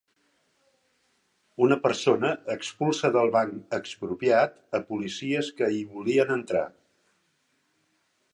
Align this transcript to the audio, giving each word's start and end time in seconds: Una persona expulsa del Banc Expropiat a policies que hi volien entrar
Una 1.65 1.77
persona 1.83 2.31
expulsa 2.55 3.13
del 3.17 3.29
Banc 3.37 3.77
Expropiat 3.81 4.59
a 4.79 4.83
policies 4.91 5.53
que 5.61 5.71
hi 5.77 5.85
volien 5.95 6.35
entrar 6.39 6.67